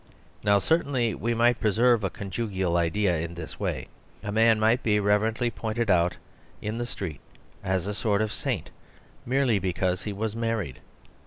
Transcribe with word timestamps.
Now 0.43 0.57
certainly 0.57 1.13
we 1.13 1.35
might 1.35 1.59
preserve 1.59 2.03
a 2.03 2.09
conjugal 2.09 2.75
ideal 2.75 3.13
in 3.13 3.35
this 3.35 3.59
way. 3.59 3.87
A 4.23 4.31
man 4.31 4.59
might 4.59 4.81
be 4.81 4.99
reverently 4.99 5.51
pointed 5.51 5.91
out 5.91 6.17
in 6.59 6.79
the 6.79 6.87
street 6.87 7.19
as 7.63 7.85
a 7.85 7.93
sort 7.93 8.23
of 8.23 8.33
saint, 8.33 8.71
merely 9.27 9.59
because 9.59 10.01
he 10.05 10.11
was 10.11 10.35
married. 10.35 10.79